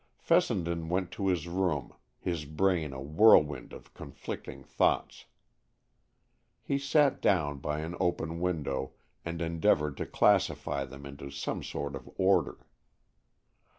Fessenden 0.17 0.89
went 0.89 1.11
to 1.11 1.27
his 1.27 1.47
room, 1.47 1.93
his 2.19 2.45
brain 2.45 2.91
a 2.91 2.99
whirlwind 2.99 3.71
of 3.71 3.93
conflicting 3.93 4.63
thoughts. 4.63 5.25
He 6.63 6.79
sat 6.79 7.21
down 7.21 7.59
by 7.59 7.81
an 7.81 7.95
open 7.99 8.39
window 8.39 8.93
and 9.23 9.43
endeavored 9.43 9.97
to 9.97 10.07
classify 10.07 10.85
them 10.85 11.05
into 11.05 11.29
some 11.29 11.61
sort 11.61 11.95
of 11.95 12.09
order. 12.17 12.65